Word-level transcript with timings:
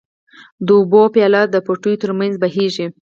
د 0.65 0.67
اوبو 0.77 1.01
وياله 1.13 1.41
د 1.49 1.55
پټيو 1.65 2.01
تر 2.03 2.11
منځ 2.19 2.33
بهيږي. 2.41 2.87